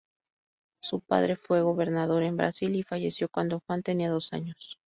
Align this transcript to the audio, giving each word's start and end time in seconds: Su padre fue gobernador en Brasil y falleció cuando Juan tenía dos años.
Su 0.81 0.99
padre 1.01 1.35
fue 1.35 1.61
gobernador 1.61 2.23
en 2.23 2.35
Brasil 2.35 2.75
y 2.75 2.81
falleció 2.81 3.29
cuando 3.29 3.59
Juan 3.67 3.83
tenía 3.83 4.09
dos 4.09 4.33
años. 4.33 4.79